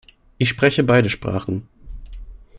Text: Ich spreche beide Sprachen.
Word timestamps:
Ich 0.39 0.49
spreche 0.49 0.83
beide 0.83 1.11
Sprachen. 1.11 1.67